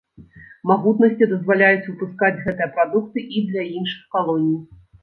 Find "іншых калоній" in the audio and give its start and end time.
3.79-4.61